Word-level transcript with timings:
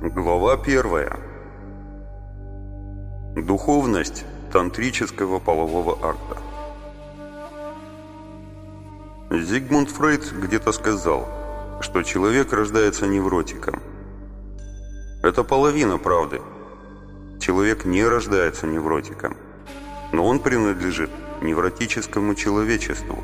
Глава 0.00 0.56
первая. 0.56 1.18
Духовность 3.34 4.24
тантрического 4.52 5.40
полового 5.40 5.98
акта. 6.00 6.36
Зигмунд 9.32 9.90
Фрейд 9.90 10.32
где-то 10.32 10.70
сказал, 10.70 11.28
что 11.80 12.04
человек 12.04 12.52
рождается 12.52 13.08
невротиком. 13.08 13.82
Это 15.24 15.42
половина 15.42 15.98
правды. 15.98 16.42
Человек 17.40 17.84
не 17.84 18.04
рождается 18.04 18.68
невротиком, 18.68 19.36
но 20.12 20.24
он 20.24 20.38
принадлежит 20.38 21.10
невротическому 21.42 22.36
человечеству, 22.36 23.18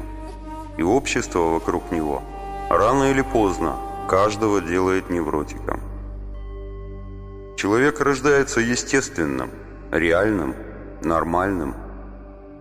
и 0.76 0.82
общество 0.82 1.38
вокруг 1.38 1.92
него 1.92 2.20
рано 2.68 3.12
или 3.12 3.22
поздно 3.22 3.76
каждого 4.08 4.60
делает 4.60 5.08
невротиком. 5.08 5.93
Человек 7.64 7.98
рождается 8.00 8.60
естественным, 8.60 9.50
реальным, 9.90 10.54
нормальным. 11.00 11.74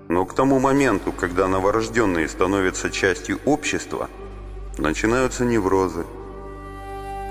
Но 0.08 0.26
к 0.26 0.34
тому 0.34 0.62
моменту, 0.62 1.12
когда 1.12 1.50
новорожденные 1.50 2.30
становятся 2.30 2.90
частью 2.90 3.42
общества, 3.44 4.10
начинаются 4.78 5.44
неврозы. 5.44 6.06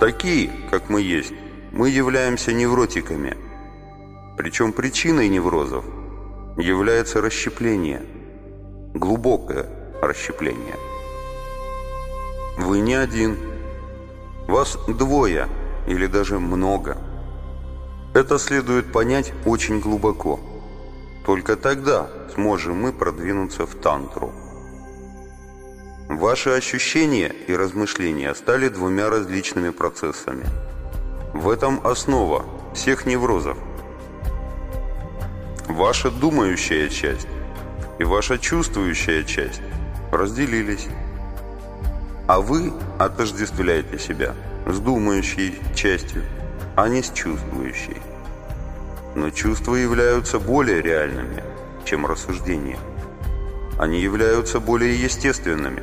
Такие, 0.01 0.51
как 0.71 0.91
мы 0.91 1.01
есть, 1.01 1.33
мы 1.73 1.89
являемся 1.89 2.53
невротиками. 2.53 3.39
Причем 4.37 4.75
причиной 4.75 5.31
неврозов 5.31 5.87
является 6.59 7.23
расщепление, 7.23 8.03
глубокое 8.93 9.65
расщепление. 10.03 10.77
Вы 12.59 12.81
не 12.81 12.97
один, 12.97 13.39
вас 14.47 14.77
двое 14.89 15.49
или 15.87 16.07
даже 16.07 16.39
много– 16.39 16.99
это 18.15 18.39
следует 18.39 18.93
понять 18.93 19.33
очень 19.47 19.81
глубоко. 19.81 20.39
Только 21.25 21.57
тогда 21.57 22.11
сможем 22.35 22.77
мы 22.77 22.93
продвинуться 22.93 23.67
в 23.67 23.75
тантру. 23.75 24.33
Ваши 26.09 26.51
ощущения 26.51 27.33
и 27.47 27.57
размышления 27.57 28.35
стали 28.35 28.69
двумя 28.69 29.09
различными 29.09 29.71
процессами. 29.71 30.45
В 31.33 31.49
этом 31.49 31.81
основа 31.87 32.45
всех 32.75 33.07
неврозов. 33.07 33.57
Ваша 35.69 36.11
думающая 36.11 36.89
часть 36.89 37.29
и 37.99 38.05
ваша 38.05 38.39
чувствующая 38.39 39.23
часть 39.23 39.63
разделились. 40.11 40.87
А 42.29 42.41
вы 42.41 42.73
отождествляете 42.99 43.99
себя 43.99 44.35
с 44.67 44.79
думающей 44.79 45.59
частью 45.75 46.25
а 46.77 46.89
не 46.89 47.03
с 47.03 47.11
чувствующей. 47.11 47.97
Но 49.15 49.31
чувства 49.31 49.75
являются 49.75 50.39
более 50.39 50.81
реальными, 50.81 51.43
чем 51.85 52.07
рассуждения. 52.07 52.79
Они 53.79 54.01
являются 54.01 54.61
более 54.61 55.01
естественными. 55.01 55.83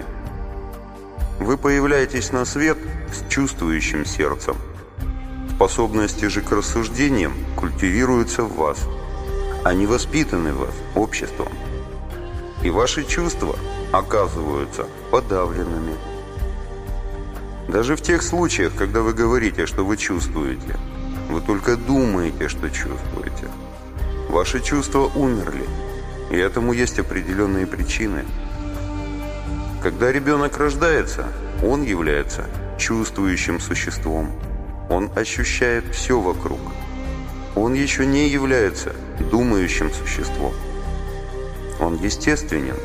Вы 1.40 1.58
появляетесь 1.58 2.32
на 2.32 2.46
свет 2.46 2.78
с 3.12 3.30
чувствующим 3.30 4.06
сердцем. 4.06 4.56
Способности 5.56 6.26
же 6.26 6.42
к 6.42 6.52
рассуждениям 6.52 7.34
культивируются 7.56 8.44
в 8.44 8.56
вас. 8.56 8.80
Они 9.64 9.86
воспитаны 9.86 10.54
в 10.54 10.60
вас 10.60 10.76
обществом. 10.96 11.50
И 12.64 12.70
ваши 12.70 13.04
чувства 13.04 13.56
оказываются 13.92 14.86
подавленными. 15.12 16.09
Даже 17.72 17.96
в 17.96 18.02
тех 18.02 18.24
случаях, 18.24 18.74
когда 18.76 19.02
вы 19.02 19.14
говорите, 19.14 19.68
что 19.68 19.86
вы 19.86 19.96
чувствуете, 19.96 20.76
вы 21.30 21.40
только 21.40 21.78
думаете, 21.78 22.50
что 22.50 22.68
чувствуете. 22.68 23.48
Ваши 24.28 24.60
чувства 24.60 25.12
умерли, 25.14 25.66
и 26.32 26.36
этому 26.36 26.74
есть 26.74 26.98
определенные 26.98 27.68
причины. 27.68 28.26
Когда 29.84 30.12
ребенок 30.12 30.58
рождается, 30.58 31.28
он 31.64 31.84
является 31.84 32.46
чувствующим 32.80 33.60
существом. 33.60 34.32
Он 34.90 35.12
ощущает 35.16 35.86
все 35.94 36.20
вокруг. 36.20 36.60
Он 37.56 37.76
еще 37.76 38.04
не 38.04 38.30
является 38.30 38.96
думающим 39.32 39.92
существом. 39.94 40.54
Он 41.80 41.98
естественен, 41.98 42.78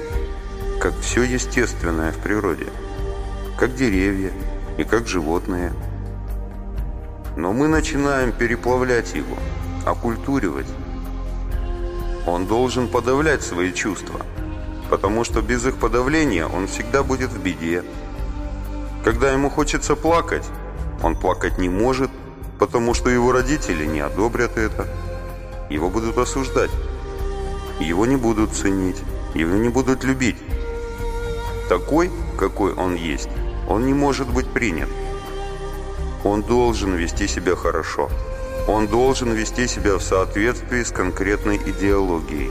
как 0.78 0.92
все 1.00 1.22
естественное 1.22 2.12
в 2.12 2.18
природе, 2.18 2.66
как 3.56 3.74
деревья, 3.74 4.30
и 4.78 4.84
как 4.84 5.06
животные. 5.06 5.72
Но 7.36 7.52
мы 7.52 7.68
начинаем 7.68 8.32
переплавлять 8.32 9.14
его, 9.14 9.36
окультуривать. 9.84 10.68
Он 12.26 12.46
должен 12.46 12.88
подавлять 12.88 13.42
свои 13.42 13.72
чувства, 13.72 14.20
потому 14.90 15.24
что 15.24 15.42
без 15.42 15.66
их 15.66 15.76
подавления 15.76 16.46
он 16.46 16.66
всегда 16.66 17.02
будет 17.02 17.30
в 17.30 17.42
беде. 17.42 17.84
Когда 19.04 19.32
ему 19.32 19.50
хочется 19.50 19.96
плакать, 19.96 20.46
он 21.02 21.16
плакать 21.16 21.58
не 21.58 21.68
может, 21.68 22.10
потому 22.58 22.94
что 22.94 23.10
его 23.10 23.32
родители 23.32 23.84
не 23.84 24.00
одобрят 24.00 24.56
это. 24.56 24.86
Его 25.68 25.90
будут 25.90 26.16
осуждать. 26.16 26.70
Его 27.80 28.06
не 28.06 28.16
будут 28.16 28.52
ценить, 28.52 29.02
его 29.34 29.56
не 29.56 29.68
будут 29.68 30.04
любить. 30.04 30.36
Такой, 31.68 32.10
какой 32.38 32.72
он 32.72 32.94
есть, 32.94 33.28
он 33.68 33.86
не 33.86 33.94
может 33.94 34.28
быть 34.28 34.48
принят. 34.48 34.88
Он 36.22 36.42
должен 36.42 36.94
вести 36.94 37.26
себя 37.26 37.56
хорошо. 37.56 38.10
Он 38.66 38.86
должен 38.86 39.32
вести 39.32 39.66
себя 39.66 39.96
в 39.96 40.02
соответствии 40.02 40.82
с 40.82 40.90
конкретной 40.90 41.56
идеологией, 41.56 42.50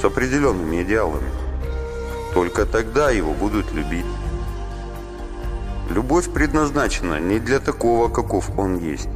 с 0.00 0.04
определенными 0.04 0.82
идеалами. 0.82 1.30
Только 2.32 2.64
тогда 2.64 3.10
его 3.10 3.32
будут 3.34 3.72
любить. 3.72 4.06
Любовь 5.90 6.32
предназначена 6.32 7.20
не 7.20 7.38
для 7.38 7.60
такого, 7.60 8.08
каков 8.08 8.58
он 8.58 8.78
есть. 8.78 9.10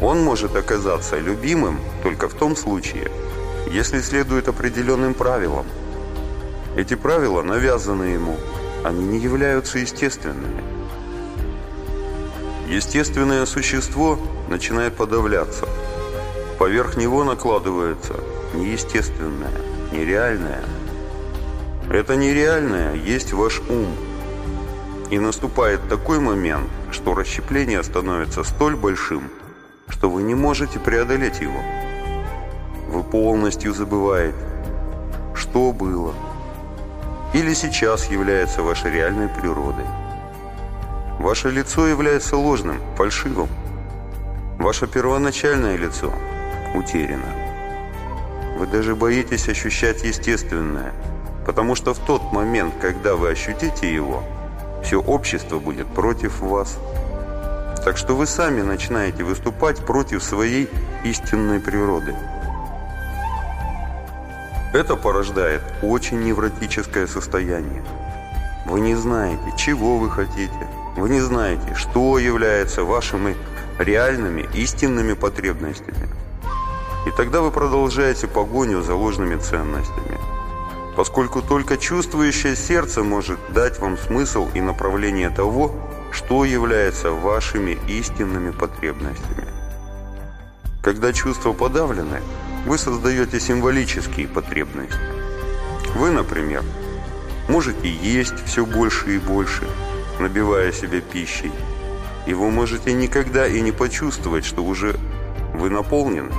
Он 0.00 0.22
может 0.22 0.54
оказаться 0.54 1.18
любимым 1.18 1.80
только 2.02 2.28
в 2.28 2.34
том 2.34 2.54
случае, 2.54 3.10
если 3.70 4.00
следует 4.00 4.46
определенным 4.46 5.14
правилам. 5.14 5.66
Эти 6.76 6.94
правила 6.94 7.42
навязаны 7.42 8.04
ему– 8.04 8.36
они 8.84 9.02
не 9.02 9.18
являются 9.18 9.78
естественными. 9.78 10.62
Естественное 12.68 13.46
существо 13.46 14.18
начинает 14.48 14.94
подавляться. 14.94 15.66
Поверх 16.58 16.96
него 16.96 17.24
накладывается 17.24 18.14
неестественное, 18.54 19.52
нереальное. 19.90 20.62
Это 21.90 22.16
нереальное 22.16 22.94
есть 22.94 23.32
ваш 23.32 23.60
ум. 23.68 23.88
И 25.10 25.18
наступает 25.18 25.80
такой 25.88 26.20
момент, 26.20 26.68
что 26.90 27.14
расщепление 27.14 27.82
становится 27.82 28.44
столь 28.44 28.76
большим, 28.76 29.30
что 29.88 30.10
вы 30.10 30.22
не 30.22 30.34
можете 30.34 30.78
преодолеть 30.78 31.40
его. 31.40 31.60
Вы 32.88 33.02
полностью 33.02 33.72
забываете, 33.72 34.36
что 35.34 35.72
было, 35.72 36.14
или 37.34 37.52
сейчас 37.52 38.10
является 38.10 38.62
вашей 38.62 38.92
реальной 38.92 39.28
природой. 39.28 39.84
Ваше 41.18 41.50
лицо 41.50 41.86
является 41.88 42.36
ложным, 42.36 42.80
фальшивым. 42.96 43.48
Ваше 44.58 44.86
первоначальное 44.86 45.76
лицо 45.76 46.12
утеряно. 46.74 47.26
Вы 48.56 48.68
даже 48.68 48.94
боитесь 48.94 49.48
ощущать 49.48 50.04
естественное, 50.04 50.92
потому 51.44 51.74
что 51.74 51.92
в 51.92 51.98
тот 51.98 52.32
момент, 52.32 52.74
когда 52.80 53.16
вы 53.16 53.30
ощутите 53.30 53.92
его, 53.92 54.22
все 54.84 55.00
общество 55.00 55.58
будет 55.58 55.88
против 55.88 56.40
вас. 56.40 56.78
Так 57.84 57.96
что 57.96 58.14
вы 58.14 58.26
сами 58.28 58.62
начинаете 58.62 59.24
выступать 59.24 59.84
против 59.84 60.22
своей 60.22 60.68
истинной 61.02 61.58
природы. 61.58 62.14
Это 64.74 64.96
порождает 64.96 65.62
очень 65.82 66.24
невротическое 66.24 67.06
состояние. 67.06 67.84
Вы 68.66 68.80
не 68.80 68.96
знаете, 68.96 69.52
чего 69.56 69.98
вы 69.98 70.10
хотите. 70.10 70.68
Вы 70.96 71.10
не 71.10 71.20
знаете, 71.20 71.76
что 71.76 72.18
является 72.18 72.82
вашими 72.82 73.36
реальными, 73.78 74.48
истинными 74.52 75.12
потребностями. 75.12 76.08
И 77.06 77.12
тогда 77.16 77.40
вы 77.40 77.52
продолжаете 77.52 78.26
погоню 78.26 78.82
за 78.82 78.96
ложными 78.96 79.36
ценностями. 79.36 80.18
Поскольку 80.96 81.40
только 81.40 81.76
чувствующее 81.76 82.56
сердце 82.56 83.04
может 83.04 83.38
дать 83.50 83.78
вам 83.78 83.96
смысл 83.96 84.48
и 84.54 84.60
направление 84.60 85.30
того, 85.30 85.70
что 86.10 86.44
является 86.44 87.12
вашими 87.12 87.78
истинными 87.86 88.50
потребностями. 88.50 89.46
Когда 90.82 91.12
чувства 91.12 91.52
подавлены, 91.52 92.20
вы 92.66 92.78
создаете 92.78 93.40
символические 93.40 94.26
потребности. 94.26 94.98
Вы, 95.96 96.10
например, 96.10 96.62
можете 97.48 97.88
есть 97.88 98.44
все 98.46 98.64
больше 98.64 99.16
и 99.16 99.18
больше, 99.18 99.64
набивая 100.18 100.72
себя 100.72 101.00
пищей. 101.00 101.52
и 102.26 102.32
вы 102.32 102.50
можете 102.50 102.94
никогда 102.94 103.46
и 103.46 103.60
не 103.60 103.70
почувствовать, 103.70 104.46
что 104.46 104.64
уже 104.64 104.96
вы 105.52 105.68
наполнены. 105.68 106.32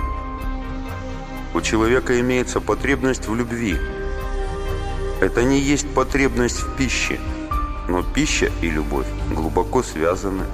У 1.53 1.61
человека 1.61 2.19
имеется 2.19 2.59
потребность 2.59 3.27
в 3.27 3.35
любви. 3.35 3.77
Это 5.21 5.43
не 5.43 5.59
есть 5.59 5.87
потребность 5.93 6.59
в 6.59 6.75
пище, 6.75 7.19
но 7.87 8.01
пища 8.01 8.51
и 8.63 8.69
любовь 8.69 9.05
глубоко 9.29 9.83
связаны. 9.83 10.45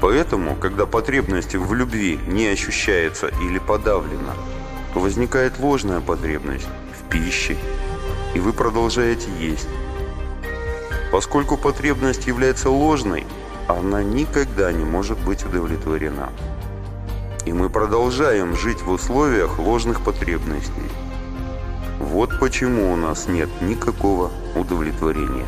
Поэтому, 0.00 0.56
когда 0.56 0.86
потребность 0.86 1.54
в 1.54 1.74
любви 1.74 2.18
не 2.26 2.48
ощущается 2.48 3.28
или 3.28 3.58
подавлена, 3.58 4.34
то 4.92 5.00
возникает 5.00 5.58
ложная 5.58 6.00
потребность 6.00 6.68
в 6.98 7.08
пище, 7.10 7.56
и 8.34 8.40
вы 8.40 8.52
продолжаете 8.52 9.28
есть. 9.40 9.68
Поскольку 11.10 11.56
потребность 11.56 12.26
является 12.26 12.68
ложной, 12.68 13.26
она 13.68 14.02
никогда 14.02 14.70
не 14.72 14.84
может 14.84 15.18
быть 15.18 15.44
удовлетворена. 15.44 16.30
И 17.46 17.52
мы 17.52 17.70
продолжаем 17.70 18.56
жить 18.56 18.82
в 18.82 18.90
условиях 18.90 19.58
ложных 19.58 20.02
потребностей. 20.02 20.90
Вот 21.98 22.38
почему 22.38 22.92
у 22.92 22.96
нас 22.96 23.28
нет 23.28 23.48
никакого 23.62 24.30
удовлетворения. 24.54 25.46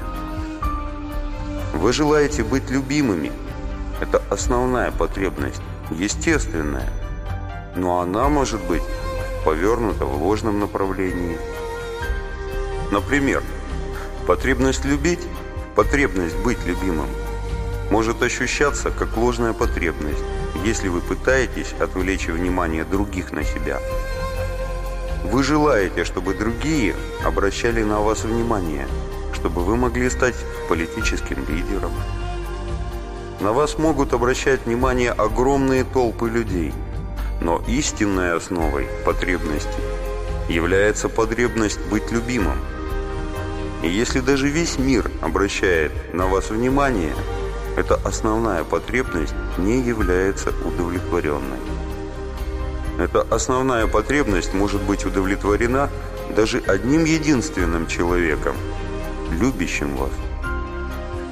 Вы 1.75 1.93
желаете 1.93 2.45
быть 2.45 2.71
любимыми. 2.71 3.31
Это 4.01 4.23
основная 4.31 4.91
потребность, 4.93 5.61
естественная. 5.91 6.89
Но 7.77 8.01
она 8.01 8.29
может 8.29 8.61
быть 8.65 8.83
повернута 9.45 10.05
в 10.05 10.23
ложном 10.23 10.61
направлении. 10.61 11.39
Например, 12.91 13.43
потребность 14.27 14.85
любить, 14.85 15.27
потребность 15.75 16.37
быть 16.39 16.65
любимым 16.65 17.09
может 17.91 18.23
ощущаться 18.23 18.91
как 18.91 19.17
ложная 19.17 19.53
потребность, 19.53 20.23
если 20.65 20.89
вы 20.89 21.01
пытаетесь 21.01 21.75
отвлечь 21.81 22.29
внимание 22.29 22.85
других 22.85 23.33
на 23.33 23.43
себя. 23.45 23.81
Вы 25.25 25.43
желаете, 25.43 26.05
чтобы 26.05 26.35
другие 26.35 26.95
обращали 27.25 27.83
на 27.83 28.01
вас 28.01 28.25
внимание, 28.25 28.87
чтобы 29.35 29.63
вы 29.63 29.77
могли 29.77 30.11
стать 30.11 30.37
политическим 30.69 31.45
лидером. 31.49 31.93
На 33.41 33.53
вас 33.53 33.79
могут 33.79 34.13
обращать 34.13 34.67
внимание 34.67 35.13
огромные 35.13 35.85
толпы 35.85 36.29
людей, 36.29 36.73
но 37.41 37.63
истинной 37.69 38.37
основой 38.37 38.89
потребности 39.05 39.69
является 40.49 41.09
потребность 41.09 41.81
быть 41.91 42.11
любимым. 42.11 42.59
И 43.83 43.89
если 43.89 44.21
даже 44.21 44.49
весь 44.49 44.79
мир 44.79 45.11
обращает 45.23 45.93
на 46.13 46.27
вас 46.27 46.51
внимание– 46.51 47.15
эта 47.79 47.95
основная 47.95 48.65
потребность 48.65 49.35
не 49.57 49.81
является 49.81 50.51
удовлетворенной. 50.65 51.61
Эта 52.99 53.23
основная 53.31 53.87
потребность 53.87 54.53
может 54.53 54.83
быть 54.83 55.07
удовлетворена 55.07 55.89
даже 56.35 56.59
одним 56.67 57.05
единственным 57.05 57.87
человеком, 57.87 58.57
любящим 59.31 59.95
вас, 59.95 60.11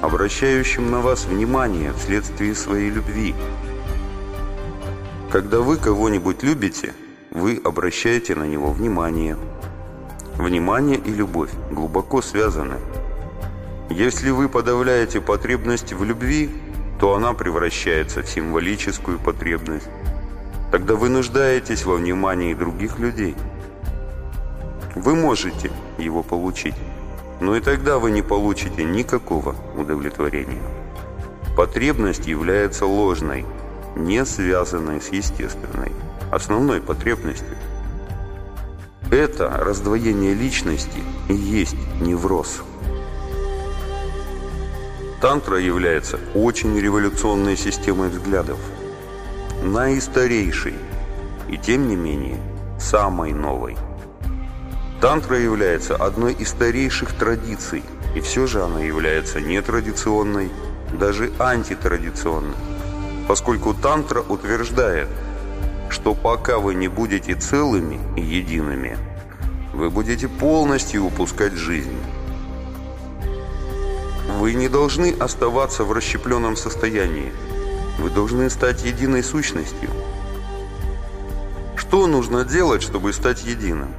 обращающим 0.01 0.91
на 0.91 1.01
вас 1.01 1.25
внимание 1.25 1.93
вследствие 1.93 2.55
своей 2.55 2.89
любви. 2.89 3.35
Когда 5.31 5.59
вы 5.59 5.77
кого-нибудь 5.77 6.43
любите, 6.43 6.93
вы 7.31 7.61
обращаете 7.63 8.35
на 8.35 8.43
него 8.43 8.71
внимание. 8.71 9.37
Внимание 10.35 10.97
и 10.97 11.11
любовь 11.11 11.51
глубоко 11.71 12.21
связаны– 12.21 12.77
если 13.89 14.31
вы 14.31 14.49
подавляете 14.49 15.21
потребность 15.21 15.93
в 15.93 16.03
любви, 16.03 16.49
то 16.99 17.15
она 17.15 17.33
превращается 17.33 18.21
в 18.21 18.27
символическую 18.27 19.17
потребность. 19.17 19.87
Тогда 20.71 20.95
вы 20.95 21.07
нуждаетесь 21.07 21.85
во 21.85 21.95
внимании 21.95 22.53
других 22.53 22.99
людей. 22.99 23.35
Вы 24.93 25.15
можете 25.15 25.71
его 25.97 26.21
получить, 26.21 26.75
но 27.39 27.55
и 27.55 27.61
тогда 27.61 27.99
вы 27.99 28.11
не 28.11 28.21
получите 28.21 28.83
никакого 28.83 29.55
удовлетворения. 29.75 30.61
Потребность 31.55 32.27
является 32.27 32.85
ложной, 32.85 33.45
не 33.95 34.25
связанной 34.25 35.01
с 35.01 35.09
естественной, 35.09 35.91
основной 36.31 36.81
потребностью. 36.81 37.57
Это 39.09 39.49
раздвоение 39.49 40.33
личности 40.33 41.01
и 41.29 41.33
есть 41.33 41.77
невроз. 42.01 42.61
Тантра 45.21 45.57
является 45.57 46.19
очень 46.35 46.77
революционной 46.77 47.57
системой 47.57 48.09
взглядов, 48.09 48.59
наистарейшей 49.63 50.75
и 51.49 51.57
тем 51.57 51.87
не 51.87 51.95
менее 51.95 52.37
самой 52.79 53.33
новой. 53.33 53.77
Тантра 54.99 55.37
является 55.37 55.95
одной 55.95 56.33
из 56.33 56.49
старейших 56.49 57.13
традиций, 57.13 57.83
и 58.15 58.19
все 58.19 58.47
же 58.47 58.63
она 58.63 58.79
является 58.79 59.39
нетрадиционной, 59.39 60.49
даже 60.91 61.31
антитрадиционной, 61.37 62.55
поскольку 63.27 63.75
тантра 63.75 64.21
утверждает, 64.21 65.07
что 65.89 66.15
пока 66.15 66.57
вы 66.57 66.73
не 66.73 66.87
будете 66.87 67.35
целыми 67.35 67.99
и 68.17 68.21
едиными, 68.21 68.97
вы 69.71 69.91
будете 69.91 70.27
полностью 70.27 71.05
упускать 71.05 71.53
жизнь. 71.53 71.95
Вы 74.39 74.55
не 74.55 74.67
должны 74.67 75.13
оставаться 75.19 75.83
в 75.83 75.91
расщепленном 75.91 76.55
состоянии. 76.55 77.31
Вы 77.99 78.09
должны 78.09 78.49
стать 78.49 78.83
единой 78.83 79.23
сущностью. 79.23 79.89
Что 81.75 82.07
нужно 82.07 82.43
делать, 82.43 82.81
чтобы 82.81 83.13
стать 83.13 83.43
единым? 83.43 83.89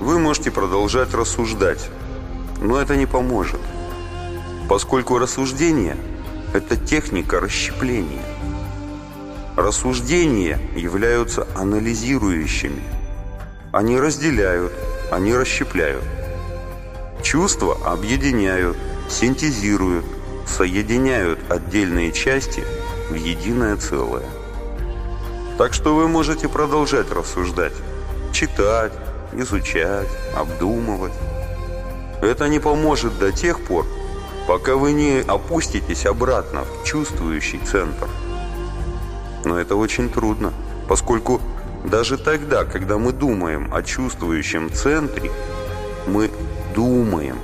Вы 0.00 0.18
можете 0.18 0.50
продолжать 0.50 1.12
рассуждать, 1.12 1.90
но 2.58 2.80
это 2.80 2.96
не 2.96 3.04
поможет, 3.04 3.60
поскольку 4.66 5.18
рассуждение– 5.18 5.98
это 6.54 6.74
техника 6.78 7.38
расщепления. 7.38 8.24
Рассуждения 9.56 10.58
являются 10.74 11.46
анализирующими. 11.54 12.82
Они 13.72 14.00
разделяют, 14.00 14.72
они 15.10 15.34
расщепляют. 15.34 16.04
Чувства 17.22 17.76
объединяют, 17.84 18.78
синтезируют, 19.10 20.06
соединяют 20.46 21.40
отдельные 21.50 22.10
части 22.12 22.64
в 23.10 23.14
единое 23.14 23.76
целое. 23.76 24.24
Так 25.58 25.74
что 25.74 25.94
вы 25.94 26.08
можете 26.08 26.48
продолжать 26.48 27.12
рассуждать, 27.12 27.74
читать, 28.32 28.92
изучать, 29.32 30.08
обдумывать. 30.36 31.12
Это 32.22 32.48
не 32.48 32.58
поможет 32.58 33.18
до 33.18 33.32
тех 33.32 33.60
пор, 33.60 33.86
пока 34.46 34.76
вы 34.76 34.92
не 34.92 35.20
опуститесь 35.20 36.06
обратно 36.06 36.64
в 36.64 36.84
чувствующий 36.84 37.60
центр. 37.60 38.08
Но 39.44 39.58
это 39.58 39.76
очень 39.76 40.10
трудно, 40.10 40.52
поскольку 40.88 41.40
даже 41.84 42.18
тогда, 42.18 42.64
когда 42.64 42.98
мы 42.98 43.12
думаем 43.12 43.72
о 43.72 43.82
чувствующем 43.82 44.70
центре, 44.72 45.30
мы 46.06 46.30
думаем. 46.74 47.38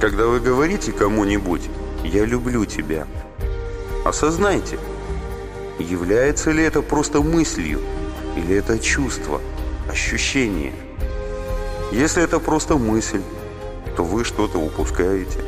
Когда 0.00 0.26
вы 0.26 0.40
говорите 0.40 0.92
кому-нибудь 0.92 1.62
«я 2.02 2.24
люблю 2.24 2.64
тебя», 2.64 3.06
осознайте, 4.04 4.78
является 5.78 6.50
ли 6.50 6.64
это 6.64 6.82
просто 6.82 7.20
мыслью 7.20 7.80
или 8.36 8.56
это 8.56 8.78
чувство, 8.78 9.40
ощущение. 9.90 10.72
Если 11.92 12.22
это 12.22 12.38
просто 12.38 12.76
мысль, 12.76 13.22
то 13.96 14.04
вы 14.04 14.24
что-то 14.24 14.58
упускаете. 14.58 15.40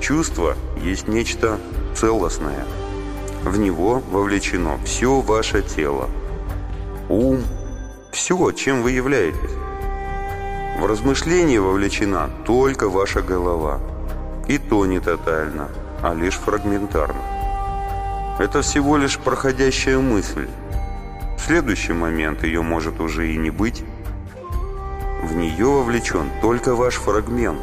Чувство 0.00 0.56
есть 0.82 1.08
нечто 1.08 1.58
целостное. 1.94 2.64
В 3.42 3.58
него 3.58 4.02
вовлечено 4.10 4.78
все 4.84 5.20
ваше 5.20 5.62
тело, 5.62 6.08
ум, 7.08 7.42
все, 8.10 8.50
чем 8.52 8.82
вы 8.82 8.92
являетесь. 8.92 9.54
В 10.80 10.86
размышление 10.86 11.60
вовлечена 11.60 12.30
только 12.46 12.88
ваша 12.88 13.20
голова. 13.20 13.80
И 14.48 14.58
то 14.58 14.86
не 14.86 15.00
тотально, 15.00 15.68
а 16.02 16.14
лишь 16.14 16.36
фрагментарно. 16.36 17.20
Это 18.38 18.62
всего 18.62 18.96
лишь 18.96 19.18
проходящая 19.18 19.98
мысль. 19.98 20.48
Следующий 21.44 21.92
момент 21.92 22.42
ее 22.42 22.62
может 22.62 23.00
уже 23.00 23.32
и 23.32 23.36
не 23.36 23.50
быть. 23.50 23.84
В 25.22 25.34
нее 25.34 25.66
вовлечен 25.66 26.30
только 26.40 26.74
ваш 26.74 26.94
фрагмент. 26.94 27.60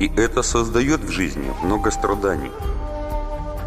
И 0.00 0.10
это 0.16 0.42
создает 0.42 1.00
в 1.00 1.10
жизни 1.10 1.52
много 1.62 1.90
страданий. 1.90 2.50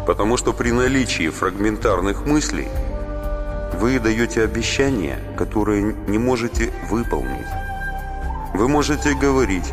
Потому 0.06 0.36
что 0.36 0.52
при 0.52 0.72
наличии 0.72 1.28
фрагментарных 1.28 2.26
мыслей– 2.26 2.68
вы 3.78 4.00
даете 4.00 4.42
обещания, 4.42 5.20
которые 5.36 5.94
не 6.08 6.18
можете 6.18 6.72
выполнить. 6.90 7.46
Вы 8.52 8.68
можете 8.68 9.14
говорить 9.14 9.72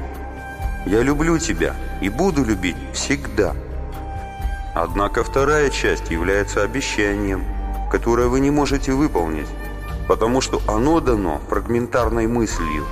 «Я 0.86 1.02
люблю 1.02 1.40
тебя 1.40 1.76
и 2.02 2.10
буду 2.10 2.46
любить 2.46 2.76
всегда». 2.94 3.56
Однако 4.76 5.24
вторая 5.24 5.72
часть 5.72 6.12
является 6.12 6.62
обещанием, 6.62 7.44
которое 7.96 8.28
вы 8.28 8.42
не 8.42 8.52
можете 8.52 8.92
выполнить, 8.92 9.48
потому 10.10 10.42
что 10.42 10.62
оно 10.68 11.00
дано 11.00 11.40
фрагментарной 11.48 12.28
мыслью. 12.28 12.84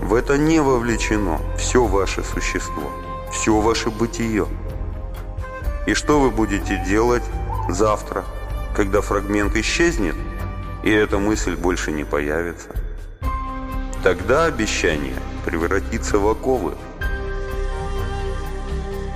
В 0.00 0.14
это 0.14 0.38
не 0.38 0.60
вовлечено 0.60 1.40
все 1.56 1.84
ваше 1.84 2.22
существо, 2.22 2.92
все 3.32 3.60
ваше 3.60 3.90
бытие. 3.90 4.46
И 5.88 5.94
что 5.94 6.20
вы 6.20 6.30
будете 6.30 6.80
делать 6.86 7.24
завтра, 7.68 8.24
когда 8.72 9.00
фрагмент 9.00 9.56
исчезнет, 9.56 10.14
и 10.84 10.92
эта 10.92 11.18
мысль 11.18 11.56
больше 11.56 11.90
не 11.90 12.04
появится? 12.04 12.68
Тогда 14.04 14.44
обещание 14.44 15.18
превратится 15.44 16.20
в 16.20 16.28
оковы. 16.28 16.74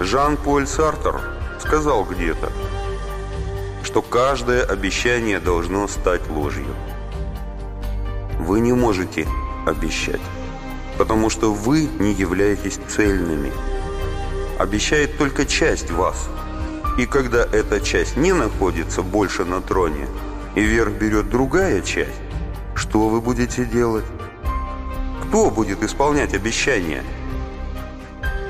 Жан-Поль 0.01 0.67
Сартер 0.67 1.21
сказал 1.61 2.05
где-то, 2.05 2.51
что 3.93 4.01
каждое 4.01 4.65
обещание 4.65 5.39
должно 5.39 5.87
стать 5.87 6.27
ложью. 6.31 6.75
Вы 8.39 8.61
не 8.61 8.73
можете 8.73 9.29
обещать, 9.67 10.23
потому 10.97 11.29
что 11.29 11.53
вы 11.53 11.91
не 11.99 12.15
являетесь 12.15 12.81
цельными. 12.89 13.53
Обещает 14.59 15.19
только 15.19 15.45
часть 15.45 15.91
вас. 15.91 16.31
И 16.97 17.05
когда 17.05 17.45
эта 17.45 17.83
часть 17.83 18.17
не 18.17 18.33
находится 18.33 19.03
больше 19.03 19.45
на 19.45 19.61
троне, 19.61 20.09
и 20.55 20.63
верх 20.63 20.93
берет 20.93 21.29
другая 21.29 21.83
часть, 21.83 22.23
что 22.75 23.11
вы 23.11 23.21
будете 23.21 23.67
делать? 23.67 24.07
Кто 25.25 25.51
будет 25.51 25.83
исполнять 25.83 26.33
обещания? 26.33 27.05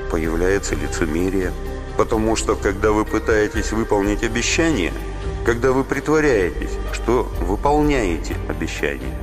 Появляется 0.09 0.75
лицемерие, 0.75 1.51
потому 1.97 2.37
что 2.37 2.55
когда 2.55 2.93
вы 2.93 3.03
пытаетесь 3.03 3.73
выполнить 3.73 4.23
обещание, 4.23 4.93
когда 5.45 5.71
вы 5.71 5.83
притворяетесь, 5.83 6.77
что 6.93 7.23
выполняете 7.41 8.35
обещание, 8.47 9.17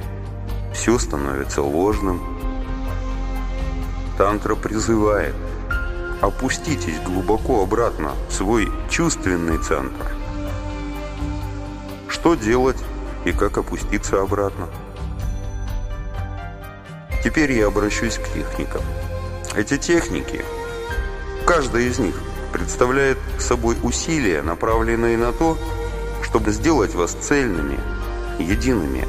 все 0.75 0.99
становится 0.99 1.62
ложным. 1.62 2.21
Тантра 4.19 4.55
призывает 4.55 5.35
опуститесь 6.21 7.00
глубоко 7.00 7.62
обратно 7.62 8.12
в 8.29 8.33
свой 8.33 8.71
чувственный 8.91 9.59
центр. 9.59 10.07
Что 12.09 12.35
делать 12.35 12.77
и 13.25 13.33
как 13.33 13.59
опуститься 13.59 14.21
обратно? 14.21 14.69
Теперь 17.25 17.53
я 17.53 17.67
обращусь 17.67 18.19
к 18.19 18.33
техникам. 18.33 18.83
Эти 19.55 19.79
техники, 19.79 20.45
каждая 21.47 21.83
из 21.83 21.99
них 21.99 22.15
представляет 22.53 23.19
собой 23.39 23.77
усилия, 23.83 24.43
направленные 24.43 25.17
на 25.17 25.33
то, 25.33 25.59
чтобы 26.30 26.52
сделать 26.52 26.94
вас 26.94 27.12
цельными, 27.12 27.78
едиными, 28.38 29.04